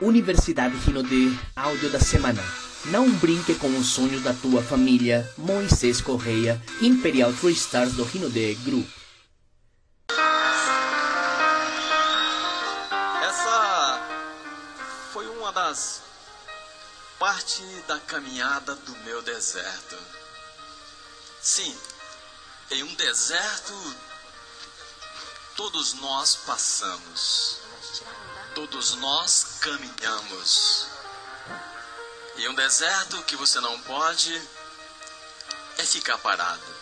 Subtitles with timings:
[0.00, 2.42] Universidade Rinode, áudio da semana.
[2.86, 5.28] Não brinque com os sonhos da tua família.
[5.36, 8.88] Moisés Correia, Imperial Three Stars do Rinode Group.
[13.22, 14.00] Essa
[15.12, 16.02] foi uma das
[17.18, 19.96] partes da caminhada do meu deserto.
[21.42, 21.76] Sim,
[22.70, 23.74] em um deserto
[25.58, 27.58] todos nós passamos,
[28.66, 30.88] todos nós caminhamos.
[32.38, 34.34] E um deserto que você não pode
[35.76, 36.76] é ficar parado.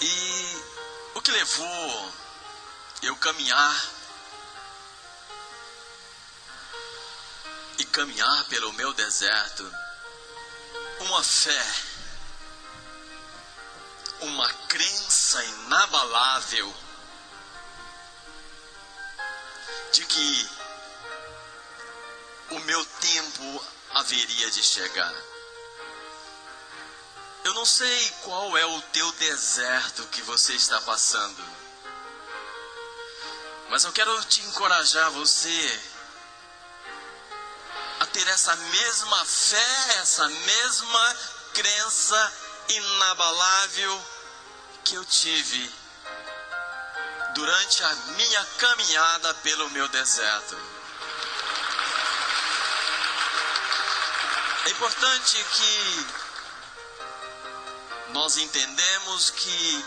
[0.00, 0.62] E
[1.14, 2.12] o que levou
[3.02, 3.90] eu caminhar
[7.76, 9.70] e caminhar pelo meu deserto?
[11.00, 11.66] Uma fé,
[14.22, 16.74] uma crença inabalável
[19.92, 20.50] de que
[22.50, 25.14] o meu tempo haveria de chegar.
[27.44, 31.44] Eu não sei qual é o teu deserto que você está passando.
[33.70, 35.82] Mas eu quero te encorajar você
[38.00, 41.16] a ter essa mesma fé, essa mesma
[41.54, 42.32] crença
[42.68, 44.19] inabalável
[44.90, 45.72] que eu tive
[47.32, 50.58] durante a minha caminhada pelo meu deserto.
[54.66, 56.06] É importante que
[58.14, 59.84] nós entendemos que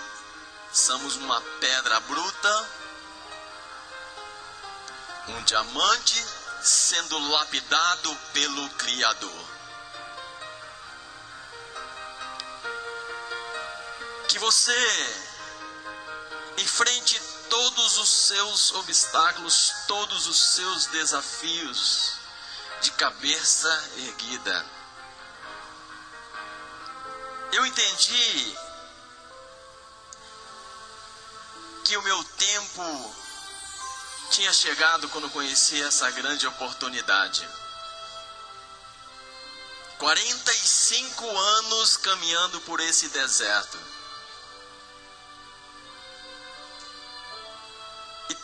[0.72, 2.70] somos uma pedra bruta,
[5.28, 6.26] um diamante
[6.62, 9.53] sendo lapidado pelo Criador.
[14.34, 14.74] Que você
[16.58, 22.14] enfrente todos os seus obstáculos, todos os seus desafios
[22.82, 24.66] de cabeça erguida.
[27.52, 28.58] Eu entendi
[31.86, 33.16] que o meu tempo
[34.32, 37.48] tinha chegado quando conheci essa grande oportunidade.
[40.00, 44.03] 45 anos caminhando por esse deserto.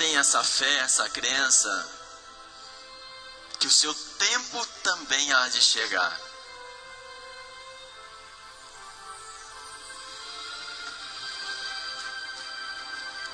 [0.09, 1.87] Tem essa fé, essa crença,
[3.59, 6.19] que o seu tempo também há de chegar.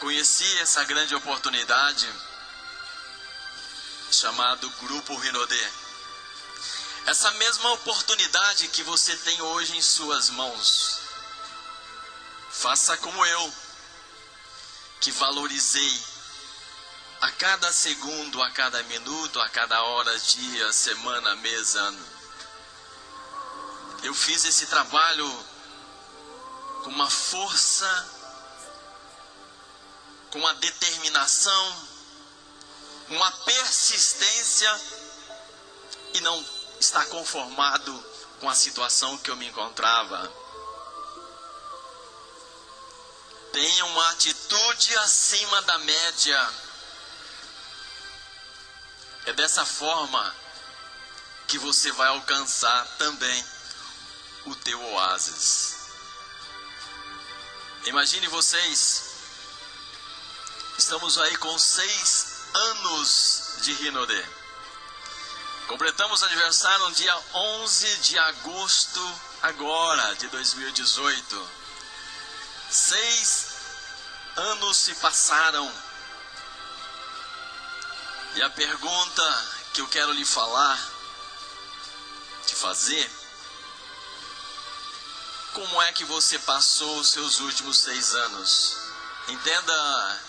[0.02, 2.13] Conheci essa grande oportunidade
[4.12, 5.72] chamado Grupo Rinodê.
[7.06, 11.00] Essa mesma oportunidade que você tem hoje em suas mãos.
[12.52, 13.53] Faça como eu,
[15.00, 16.14] que valorizei
[17.21, 22.05] a cada segundo, a cada minuto, a cada hora, dia, semana, mês, ano.
[24.03, 25.45] Eu fiz esse trabalho
[26.83, 28.09] com uma força,
[30.29, 31.87] com uma determinação,
[33.09, 34.81] uma persistência
[36.13, 36.45] e não
[36.79, 38.05] está conformado
[38.39, 40.31] com a situação que eu me encontrava.
[43.51, 46.64] Tenha uma atitude acima da média.
[49.25, 50.36] É dessa forma
[51.47, 53.46] que você vai alcançar também
[54.46, 55.75] o teu oásis.
[57.86, 59.03] Imagine vocês,
[60.78, 64.25] estamos aí com seis anos de Rinode.
[65.68, 71.50] Completamos aniversário no dia 11 de agosto, agora, de 2018.
[72.69, 73.47] Seis
[74.36, 75.84] anos se passaram.
[78.35, 80.78] E a pergunta que eu quero lhe falar,
[82.46, 83.09] te fazer,
[85.53, 88.75] como é que você passou os seus últimos seis anos?
[89.29, 90.22] Entenda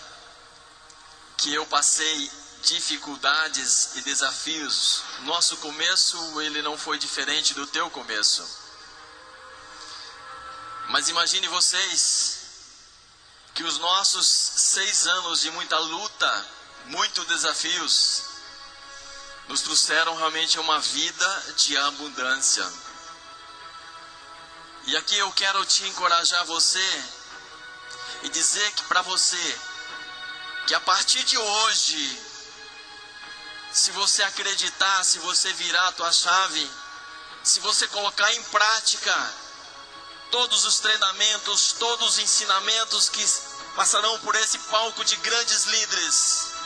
[1.35, 2.31] que eu passei
[2.63, 5.03] dificuldades e desafios.
[5.23, 8.47] Nosso começo ele não foi diferente do teu começo.
[10.87, 12.37] Mas imagine vocês
[13.53, 16.56] que os nossos seis anos de muita luta,
[16.87, 18.23] muitos desafios,
[19.47, 22.69] nos trouxeram realmente uma vida de abundância.
[24.85, 27.03] E aqui eu quero te encorajar você
[28.23, 29.59] e dizer que para você
[30.67, 32.21] que a partir de hoje,
[33.71, 36.69] se você acreditar, se você virar a tua chave,
[37.41, 39.33] se você colocar em prática
[40.29, 43.25] todos os treinamentos, todos os ensinamentos que
[43.77, 46.56] passarão por esse palco de grandes líderes.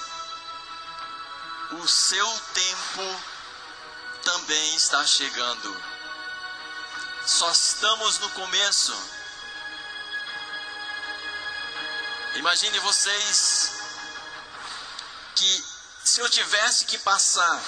[1.71, 3.23] O seu tempo
[4.23, 5.83] também está chegando.
[7.25, 8.94] Só estamos no começo.
[12.35, 13.71] Imagine vocês
[15.35, 15.65] que
[16.03, 17.62] se eu tivesse que passar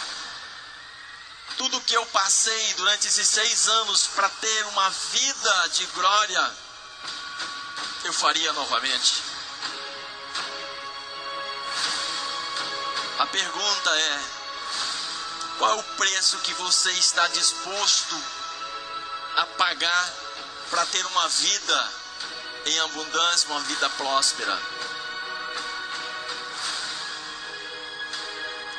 [1.57, 6.53] tudo que eu passei durante esses seis anos para ter uma vida de glória,
[8.03, 9.32] eu faria novamente.
[13.33, 14.21] Pergunta é:
[15.57, 18.15] qual é o preço que você está disposto
[19.38, 20.13] a pagar
[20.69, 21.94] para ter uma vida
[22.68, 24.62] em abundância, uma vida próspera?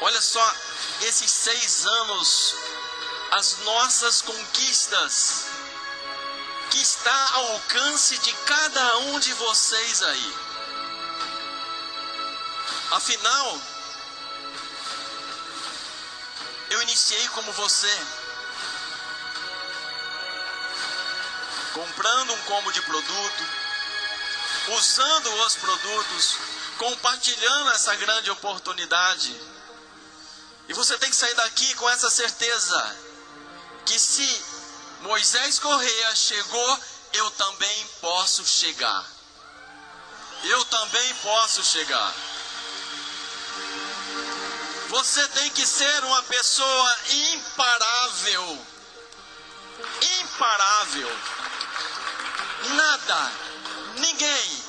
[0.01, 0.55] Olha só,
[1.03, 2.55] esses seis anos,
[3.33, 5.47] as nossas conquistas,
[6.71, 10.35] que está ao alcance de cada um de vocês aí.
[12.93, 13.61] Afinal,
[16.85, 18.07] iniciei como você,
[21.73, 23.45] comprando um combo de produto,
[24.69, 26.37] usando os produtos,
[26.79, 29.35] compartilhando essa grande oportunidade
[30.69, 32.97] e você tem que sair daqui com essa certeza
[33.85, 34.45] que se
[35.03, 36.81] Moisés Correia chegou,
[37.13, 39.05] eu também posso chegar.
[40.43, 42.15] Eu também posso chegar.
[44.89, 48.67] Você tem que ser uma pessoa imparável.
[50.21, 51.19] Imparável.
[52.75, 53.33] Nada,
[53.97, 54.65] ninguém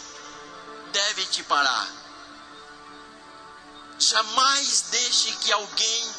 [0.92, 1.88] deve te parar.
[3.98, 6.16] Jamais deixe que alguém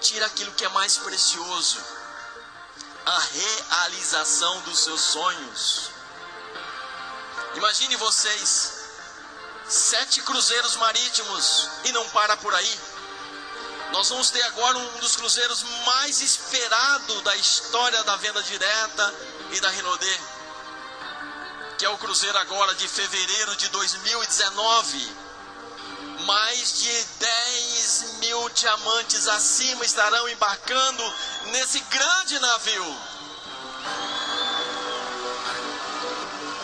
[0.00, 1.78] tire aquilo que é mais precioso
[3.04, 5.90] a realização dos seus sonhos.
[7.54, 8.77] Imagine vocês,
[9.68, 12.80] sete cruzeiros marítimos e não para por aí.
[13.92, 19.14] Nós vamos ter agora um dos cruzeiros mais esperados da história da venda direta
[19.52, 20.20] e da Renaudet,
[21.78, 25.28] que é o cruzeiro agora de fevereiro de 2019
[26.28, 31.14] mais de 10 mil diamantes acima estarão embarcando
[31.46, 32.96] nesse grande navio.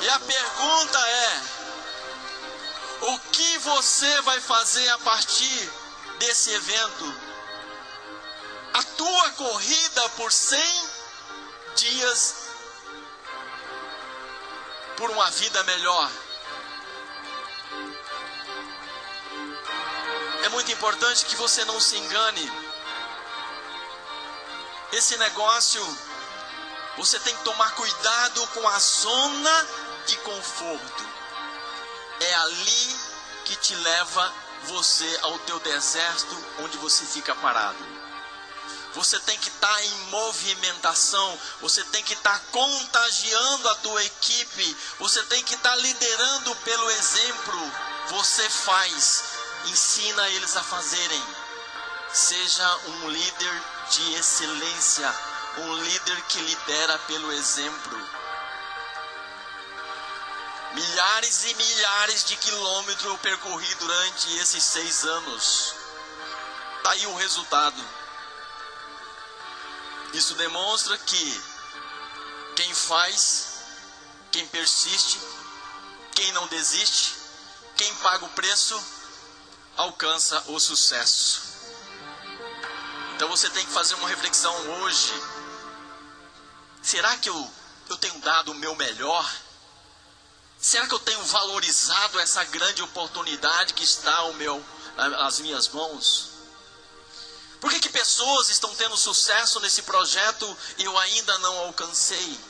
[0.03, 1.43] E a pergunta é:
[3.07, 5.71] o que você vai fazer a partir
[6.19, 7.15] desse evento?
[8.75, 10.91] A tua corrida por 100
[11.77, 12.35] dias
[14.97, 16.11] por uma vida melhor.
[20.45, 22.53] é muito importante que você não se engane.
[24.93, 25.83] Esse negócio,
[26.99, 29.67] você tem que tomar cuidado com a zona
[30.07, 31.09] de conforto.
[32.21, 33.01] É ali
[33.45, 34.33] que te leva
[34.65, 37.95] você ao teu deserto, onde você fica parado.
[38.95, 44.05] Você tem que estar tá em movimentação, você tem que estar tá contagiando a tua
[44.05, 47.73] equipe, você tem que estar tá liderando pelo exemplo.
[48.11, 49.25] Você faz,
[49.67, 51.25] ensina eles a fazerem.
[52.13, 55.15] Seja um líder de excelência,
[55.59, 58.24] um líder que lidera pelo exemplo.
[60.75, 65.73] Milhares e milhares de quilômetros eu percorri durante esses seis anos.
[66.79, 67.81] Está aí o resultado.
[70.13, 71.45] Isso demonstra que
[72.57, 73.61] quem faz,
[74.33, 75.21] quem persiste,
[76.13, 77.15] quem não desiste,
[77.77, 78.83] quem paga o preço,
[79.77, 81.41] alcança o sucesso.
[83.15, 85.13] Então você tem que fazer uma reflexão hoje.
[86.83, 87.53] Será que eu,
[87.91, 89.44] eu tenho dado o meu melhor?
[90.65, 94.65] Será que eu tenho valorizado essa grande oportunidade que está ao meu,
[94.97, 96.31] às minhas mãos?
[97.61, 102.41] Por que, que pessoas estão tendo sucesso nesse projeto e eu ainda não alcancei?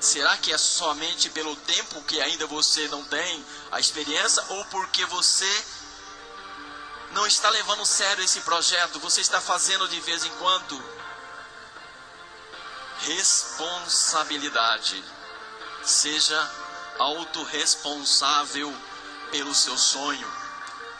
[0.00, 5.06] Será que é somente pelo tempo que ainda você não tem a experiência ou porque
[5.06, 5.64] você
[7.12, 8.98] não está levando sério esse projeto?
[8.98, 10.84] Você está fazendo de vez em quando?
[13.02, 15.17] Responsabilidade.
[15.88, 16.38] Seja
[16.98, 18.76] autorresponsável
[19.30, 20.30] pelo seu sonho,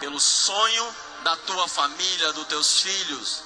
[0.01, 3.43] pelo sonho da tua família, dos teus filhos.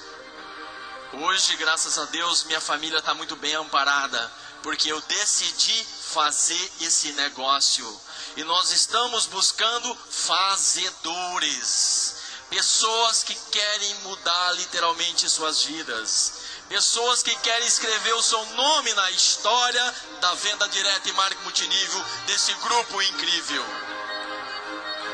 [1.11, 4.31] Hoje, graças a Deus, minha família está muito bem amparada
[4.61, 8.01] porque eu decidi fazer esse negócio.
[8.37, 12.15] E nós estamos buscando fazedores,
[12.49, 16.35] pessoas que querem mudar literalmente suas vidas,
[16.73, 22.05] pessoas que querem escrever o seu nome na história da venda direta e marketing multinível
[22.25, 23.63] desse grupo incrível.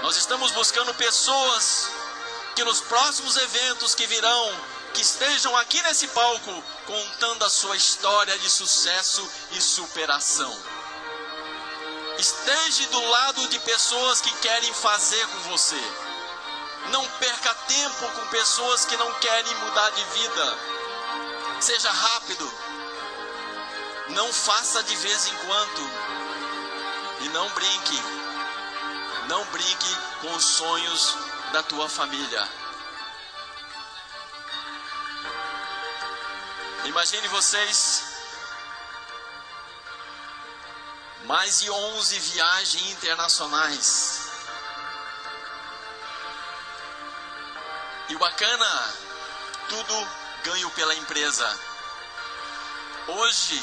[0.02, 1.92] Nós estamos buscando pessoas
[2.56, 4.56] que nos próximos eventos que virão,
[4.94, 10.58] que estejam aqui nesse palco contando a sua história de sucesso e superação.
[12.18, 15.84] Esteja do lado de pessoas que querem fazer com você.
[16.92, 20.79] Não perca tempo com pessoas que não querem mudar de vida.
[21.60, 22.54] Seja rápido.
[24.10, 25.92] Não faça de vez em quando.
[27.22, 28.02] E não brinque.
[29.28, 31.18] Não brinque com os sonhos
[31.52, 32.48] da tua família.
[36.86, 38.04] Imagine vocês
[41.26, 44.30] mais de 11 viagens internacionais.
[48.08, 48.94] E o bacana,
[49.68, 51.60] tudo ganho pela empresa.
[53.08, 53.62] Hoje,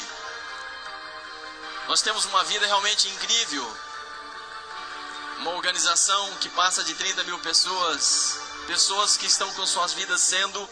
[1.87, 3.77] nós temos uma vida realmente incrível.
[5.39, 10.69] Uma organização que passa de 30 mil pessoas, pessoas que estão com suas vidas sendo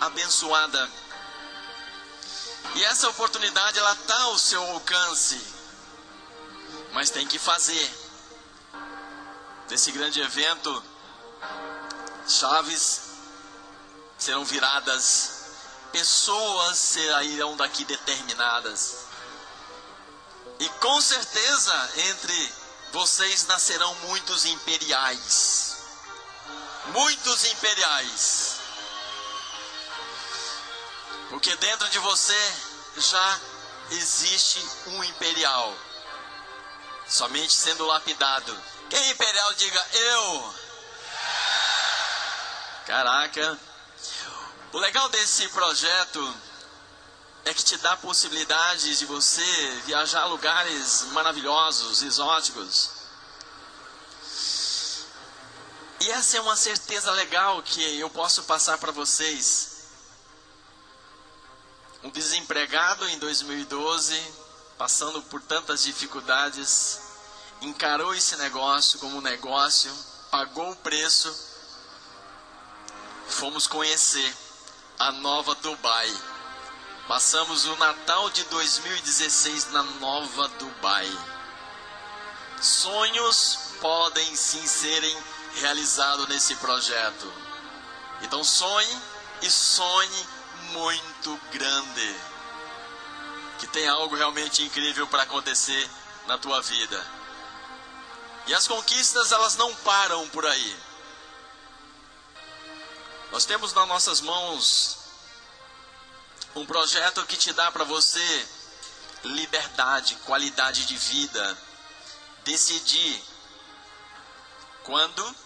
[0.00, 0.90] abençoadas.
[2.74, 5.40] E essa oportunidade ela está ao seu alcance,
[6.92, 7.90] mas tem que fazer.
[9.68, 10.82] Desse grande evento,
[12.26, 13.02] chaves
[14.18, 15.37] serão viradas,
[15.92, 19.06] pessoas sairão daqui determinadas.
[20.58, 22.54] E com certeza entre
[22.92, 25.76] vocês nascerão muitos imperiais.
[26.86, 28.56] Muitos imperiais.
[31.28, 32.54] Porque dentro de você
[32.96, 33.40] já
[33.90, 35.74] existe um imperial.
[37.06, 38.56] Somente sendo lapidado.
[38.90, 40.54] Quem é imperial, diga eu.
[42.86, 43.58] Caraca.
[44.70, 46.36] O legal desse projeto
[47.46, 52.90] é que te dá possibilidades de você viajar a lugares maravilhosos, exóticos.
[56.00, 59.86] E essa é uma certeza legal que eu posso passar para vocês.
[62.02, 64.34] Um desempregado em 2012,
[64.76, 67.00] passando por tantas dificuldades,
[67.62, 69.90] encarou esse negócio como um negócio,
[70.30, 71.34] pagou o preço,
[73.28, 74.47] fomos conhecer
[74.98, 76.12] a nova Dubai.
[77.06, 81.10] Passamos o Natal de 2016 na nova Dubai.
[82.60, 85.16] Sonhos podem sim serem
[85.54, 87.32] realizados nesse projeto.
[88.22, 88.98] Então sonhe
[89.42, 90.26] e sonhe
[90.72, 92.16] muito grande.
[93.60, 95.88] Que tem algo realmente incrível para acontecer
[96.26, 97.06] na tua vida.
[98.48, 100.87] E as conquistas, elas não param por aí.
[103.30, 104.98] Nós temos nas nossas mãos
[106.54, 108.48] um projeto que te dá para você
[109.24, 111.58] liberdade, qualidade de vida,
[112.44, 113.22] decidir
[114.84, 115.36] quando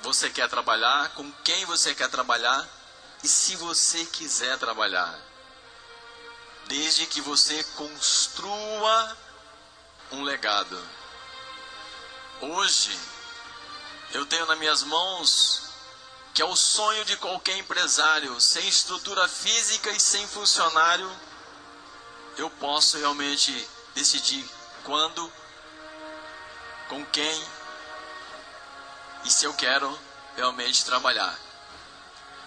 [0.00, 2.66] você quer trabalhar, com quem você quer trabalhar
[3.22, 5.20] e se você quiser trabalhar,
[6.66, 9.16] desde que você construa
[10.12, 10.82] um legado.
[12.40, 12.98] Hoje,
[14.12, 15.67] eu tenho nas minhas mãos
[16.34, 21.10] que é o sonho de qualquer empresário, sem estrutura física e sem funcionário,
[22.36, 24.48] eu posso realmente decidir
[24.84, 25.32] quando,
[26.88, 27.46] com quem
[29.24, 29.98] e se eu quero
[30.36, 31.36] realmente trabalhar.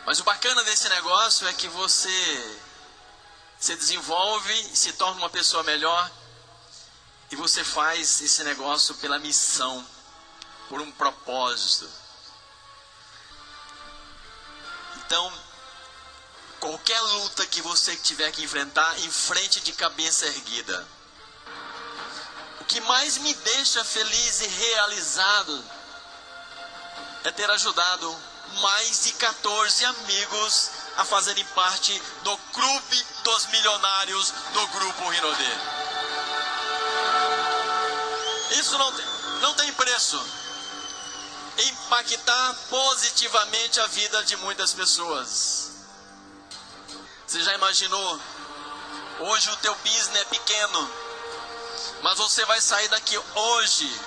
[0.06, 2.60] Mas o bacana desse negócio é que você
[3.60, 6.10] se desenvolve, se torna uma pessoa melhor
[7.30, 9.86] e você faz esse negócio pela missão,
[10.68, 11.88] por um propósito.
[14.98, 15.34] Então,
[16.60, 20.88] qualquer luta que você tiver que enfrentar, enfrente de cabeça erguida.
[22.60, 25.66] O que mais me deixa feliz e realizado
[27.24, 28.18] é ter ajudado
[28.62, 35.58] mais de 14 amigos a fazerem parte do clube dos milionários do grupo Rinodê.
[38.52, 39.06] Isso não tem,
[39.42, 40.41] não tem preço.
[41.58, 45.72] Impactar positivamente a vida de muitas pessoas.
[47.28, 48.20] Você já imaginou?
[49.20, 50.92] Hoje o teu business é pequeno,
[52.02, 54.02] mas você vai sair daqui hoje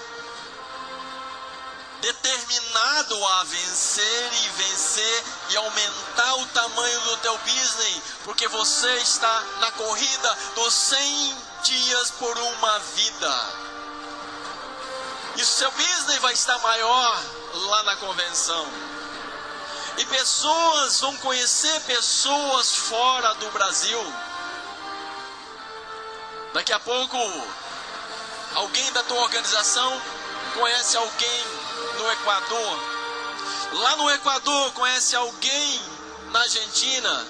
[2.05, 9.41] determinado a vencer e vencer e aumentar o tamanho do teu business, porque você está
[9.61, 13.64] na corrida dos 100 dias por uma vida.
[15.37, 17.23] E o seu business vai estar maior
[17.55, 18.67] lá na convenção.
[19.99, 24.01] E pessoas vão conhecer pessoas fora do Brasil.
[26.53, 27.17] Daqui a pouco,
[28.55, 30.01] alguém da tua organização
[30.55, 31.45] conhece alguém
[31.99, 32.79] no Equador.
[33.73, 35.83] Lá no Equador conhece alguém
[36.31, 37.27] na Argentina.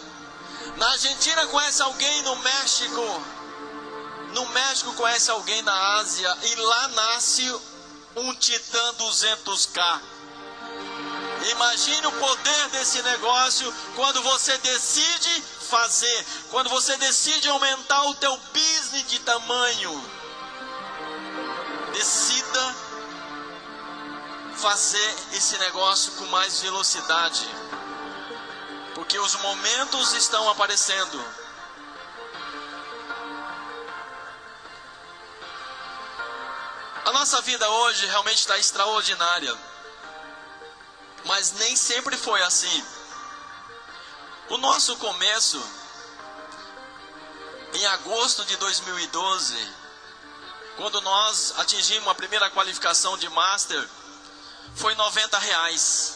[0.76, 3.24] Na Argentina conhece alguém no México.
[4.34, 6.36] No México conhece alguém na Ásia.
[6.42, 7.60] E lá nasce
[8.16, 10.00] um Titã 200K.
[11.50, 18.36] Imagine o poder desse negócio quando você decide fazer, quando você decide aumentar o teu
[18.52, 20.10] business de tamanho.
[21.92, 22.76] Decida
[24.56, 27.46] fazer esse negócio com mais velocidade.
[28.94, 31.43] Porque os momentos estão aparecendo.
[37.04, 39.54] A nossa vida hoje realmente está extraordinária.
[41.24, 42.84] Mas nem sempre foi assim.
[44.48, 45.62] O nosso começo,
[47.74, 49.74] em agosto de 2012,
[50.76, 53.88] quando nós atingimos a primeira qualificação de Master,
[54.74, 56.14] foi 90 reais.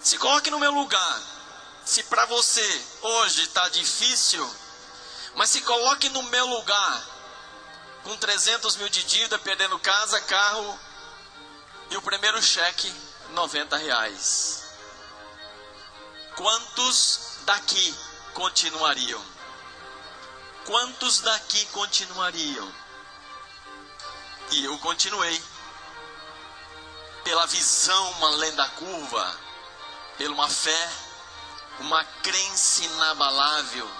[0.00, 1.22] Se coloque no meu lugar.
[1.84, 4.56] Se para você hoje está difícil,
[5.36, 7.15] mas se coloque no meu lugar.
[8.06, 10.78] Com 300 mil de dívida, perdendo casa, carro
[11.90, 12.88] e o primeiro cheque,
[13.30, 14.62] 90 reais.
[16.36, 17.98] Quantos daqui
[18.32, 19.20] continuariam?
[20.66, 22.72] Quantos daqui continuariam?
[24.52, 25.42] E eu continuei
[27.24, 29.36] pela visão uma lenda curva,
[30.16, 30.92] pela uma fé,
[31.80, 33.90] uma crença inabalável.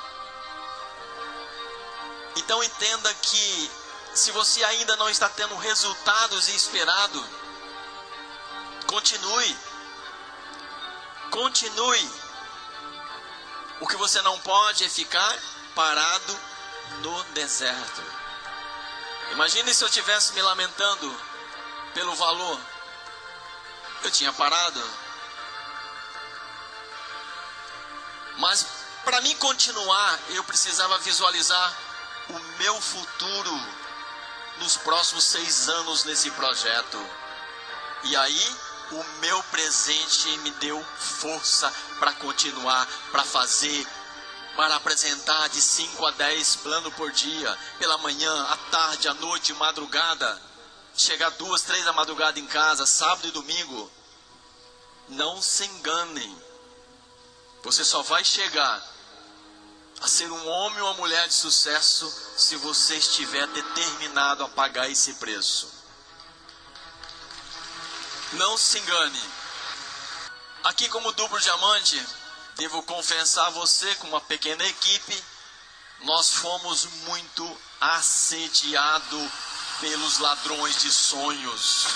[2.37, 3.86] Então entenda que
[4.17, 7.25] se você ainda não está tendo resultados esperado,
[8.87, 9.59] continue.
[11.31, 12.11] Continue.
[13.81, 15.39] O que você não pode é ficar
[15.75, 16.39] parado
[17.03, 18.03] no deserto.
[19.33, 21.15] Imagine se eu tivesse me lamentando
[21.93, 22.61] pelo valor
[24.07, 24.83] eu tinha parado.
[28.39, 28.67] Mas
[29.05, 31.77] para mim continuar, eu precisava visualizar
[32.29, 33.86] o meu futuro
[34.59, 36.99] nos próximos seis anos nesse projeto.
[38.05, 38.57] E aí,
[38.93, 43.87] o meu presente me deu força para continuar, para fazer,
[44.57, 49.53] para apresentar de 5 a 10 planos por dia, pela manhã, à tarde, à noite,
[49.55, 50.47] madrugada
[50.97, 53.91] chegar duas, três da madrugada em casa, sábado e domingo,
[55.09, 56.43] não se enganem.
[57.63, 58.83] Você só vai chegar
[60.01, 64.91] a ser um homem ou uma mulher de sucesso se você estiver determinado a pagar
[64.91, 65.73] esse preço.
[68.33, 69.23] Não se engane.
[70.65, 72.07] Aqui, como duplo diamante,
[72.57, 75.25] devo confessar a você, com uma pequena equipe,
[76.01, 79.31] nós fomos muito assediados
[79.81, 81.87] pelos ladrões de sonhos.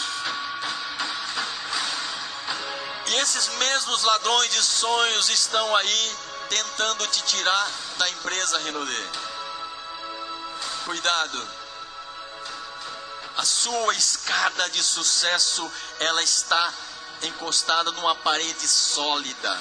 [3.06, 6.16] E esses mesmos ladrões de sonhos estão aí
[6.50, 9.10] tentando te tirar da empresa Renaudet.
[10.84, 11.48] Cuidado.
[13.36, 16.74] A sua escada de sucesso, ela está
[17.22, 19.58] encostada numa parede sólida.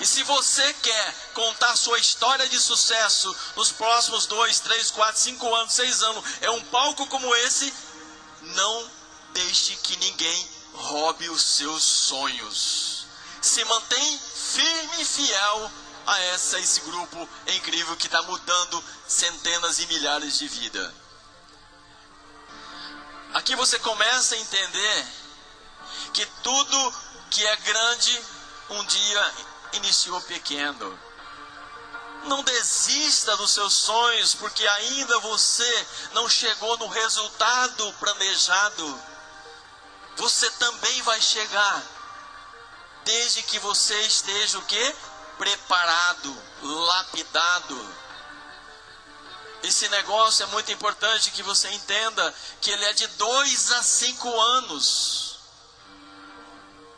[0.00, 5.54] E se você quer contar sua história de sucesso nos próximos dois, três, quatro, cinco
[5.54, 7.72] anos, seis anos, é um palco como esse,
[8.40, 8.90] não
[9.34, 13.06] deixe que ninguém roube os seus sonhos.
[13.42, 14.20] Se mantém
[14.52, 15.70] firme e fiel
[16.06, 20.92] a essa, esse grupo incrível que está mudando centenas e milhares de vidas.
[23.34, 25.06] Aqui você começa a entender
[26.14, 26.94] que tudo
[27.30, 28.22] que é grande
[28.70, 29.34] um dia
[29.74, 30.98] iniciou pequeno.
[32.24, 39.02] Não desista dos seus sonhos, porque ainda você não chegou no resultado planejado.
[40.16, 41.82] Você também vai chegar,
[43.08, 44.94] desde que você esteja o quê?
[45.38, 47.94] Preparado, lapidado.
[49.62, 54.28] Esse negócio é muito importante que você entenda que ele é de dois a cinco
[54.38, 55.38] anos.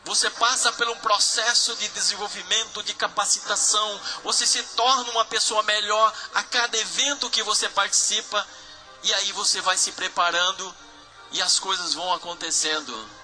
[0.04, 4.00] Você passa por um processo de desenvolvimento, de capacitação.
[4.24, 8.44] Você se torna uma pessoa melhor a cada evento que você participa.
[9.04, 10.74] E aí você vai se preparando
[11.30, 13.19] e as coisas vão acontecendo.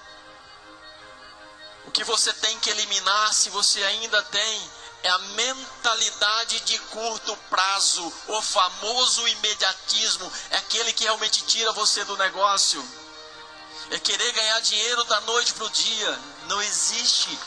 [1.87, 4.71] O que você tem que eliminar, se você ainda tem,
[5.03, 12.03] é a mentalidade de curto prazo, o famoso imediatismo, é aquele que realmente tira você
[12.05, 12.85] do negócio
[13.91, 16.19] é querer ganhar dinheiro da noite para o dia.
[16.47, 17.39] Não existe.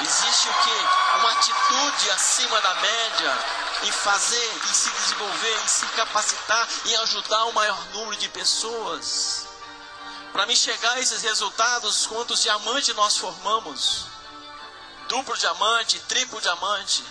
[0.00, 1.18] Existe o que?
[1.18, 3.38] Uma atitude acima da média
[3.84, 9.45] em fazer, em se desenvolver, em se capacitar, em ajudar o maior número de pessoas.
[10.36, 14.04] Para me chegar a esses resultados, quantos diamantes nós formamos?
[15.08, 17.02] Duplo diamante, triplo diamante.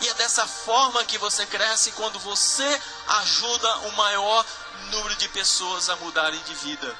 [0.00, 4.46] E é dessa forma que você cresce quando você ajuda o maior
[4.92, 6.96] número de pessoas a mudarem de vida.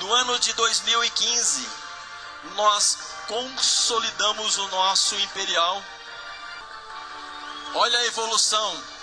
[0.00, 1.66] No ano de 2015,
[2.56, 5.82] nós consolidamos o nosso imperial.
[7.72, 8.99] Olha a evolução.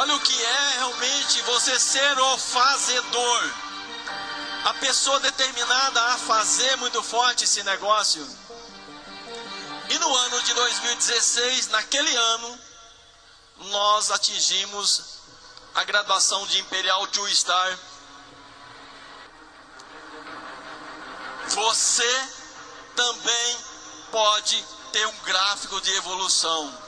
[0.00, 3.54] Olha o que é realmente você ser o fazedor.
[4.66, 8.24] A pessoa determinada a fazer muito forte esse negócio.
[9.90, 12.60] E no ano de 2016, naquele ano,
[13.56, 15.02] nós atingimos
[15.74, 17.78] a graduação de Imperial Two Star.
[21.48, 22.28] Você
[22.94, 23.58] também
[24.12, 26.87] pode ter um gráfico de evolução.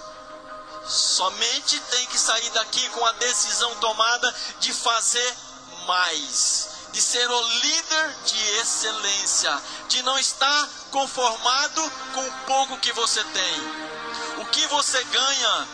[0.87, 5.37] Somente tem que sair daqui com a decisão tomada de fazer
[5.87, 12.93] mais, de ser o líder de excelência, de não estar conformado com o pouco que
[12.93, 13.55] você tem.
[14.39, 15.69] O que você ganha,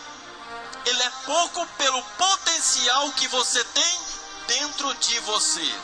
[0.85, 4.01] ele é pouco pelo potencial que você tem
[4.47, 5.75] dentro de você.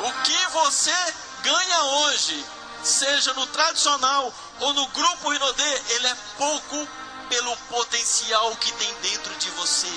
[0.00, 2.44] O que você ganha hoje,
[2.84, 6.88] seja no tradicional ou no grupo Rinodê, ele é pouco
[7.28, 9.88] pelo potencial que tem dentro de você.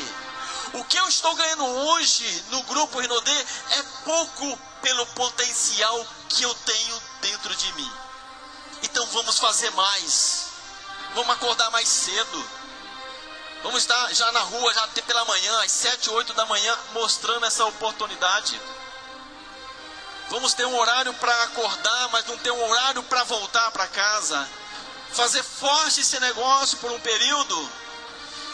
[0.73, 6.53] O que eu estou ganhando hoje no grupo Rinodê é pouco pelo potencial que eu
[6.53, 7.91] tenho dentro de mim.
[8.83, 10.47] Então vamos fazer mais.
[11.15, 12.49] Vamos acordar mais cedo.
[13.63, 17.65] Vamos estar já na rua, já pela manhã, às 7, 8 da manhã, mostrando essa
[17.65, 18.59] oportunidade.
[20.29, 24.49] Vamos ter um horário para acordar, mas não ter um horário para voltar para casa.
[25.13, 27.71] Fazer forte esse negócio por um período.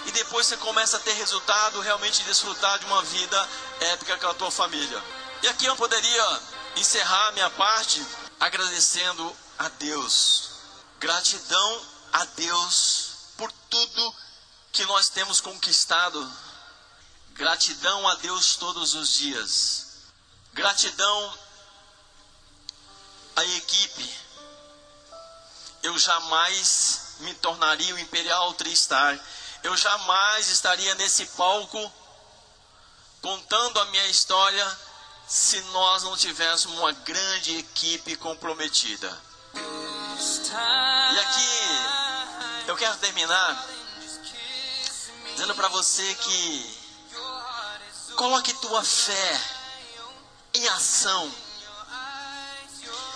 [0.05, 4.33] E depois você começa a ter resultado, realmente desfrutar de uma vida épica com a
[4.33, 5.01] tua família.
[5.41, 6.41] E aqui eu poderia
[6.75, 8.05] encerrar minha parte
[8.39, 10.51] agradecendo a Deus.
[10.99, 11.81] Gratidão
[12.11, 14.15] a Deus por tudo
[14.71, 16.31] que nós temos conquistado.
[17.31, 19.87] Gratidão a Deus todos os dias.
[20.53, 21.42] Gratidão
[23.35, 24.17] a equipe,
[25.81, 29.19] eu jamais me tornaria o Imperial Tristar.
[29.63, 31.91] Eu jamais estaria nesse palco
[33.21, 34.79] contando a minha história
[35.27, 39.21] se nós não tivéssemos uma grande equipe comprometida.
[39.53, 43.67] E aqui eu quero terminar
[45.31, 46.79] dizendo para você que
[48.15, 49.41] coloque tua fé
[50.53, 51.33] em ação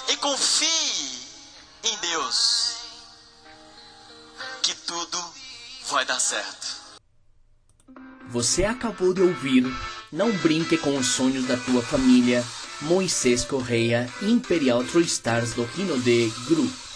[0.08, 1.20] e confie
[1.84, 2.76] em Deus,
[4.62, 5.18] que tudo
[5.90, 6.78] vai dar certo.
[8.30, 9.64] Você acabou de ouvir
[10.12, 12.44] Não Brinque com os Sonhos da Tua Família,
[12.82, 16.87] Moisés Correia, Imperial True Stars do Rino de Group.